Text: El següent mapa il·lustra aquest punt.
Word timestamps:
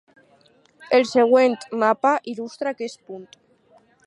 El 0.99 1.05
següent 1.09 1.59
mapa 1.85 2.17
il·lustra 2.35 2.75
aquest 2.77 3.05
punt. 3.13 3.31